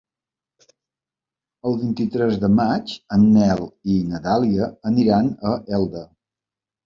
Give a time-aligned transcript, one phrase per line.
[1.71, 3.63] El vint-i-tres de maig en Nel
[3.95, 6.03] i na Dàlia aniran a Elda.